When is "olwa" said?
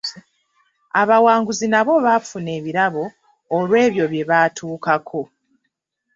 3.57-3.77